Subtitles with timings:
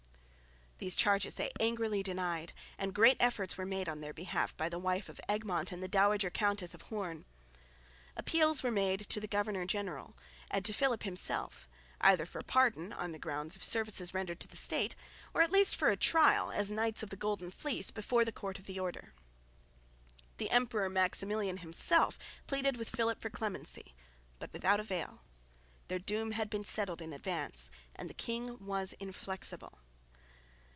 [0.83, 4.79] These charges they angrily denied; and great efforts were made on their behalf by the
[4.79, 7.23] wife of Egmont and the dowager Countess of Hoorn.
[8.17, 10.17] Appeals were made to the governor general
[10.49, 11.69] and to Philip himself,
[12.01, 14.95] either for pardon on the ground of services rendered to the State,
[15.35, 18.57] or at least for a trial, as Knights of the Golden Fleece, before the Court
[18.57, 19.13] of the Order.
[20.37, 23.93] The Emperor Maximilian himself pleaded with Philip for clemency,
[24.39, 25.21] but without avail.
[25.89, 29.77] Their doom had been settled in advance, and the king was inflexible.